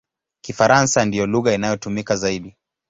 [0.41, 2.55] Kifaransa ndiyo lugha inayotumika zaidi.